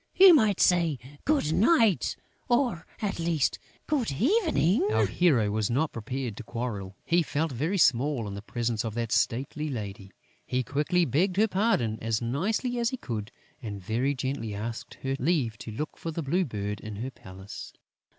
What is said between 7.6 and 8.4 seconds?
small in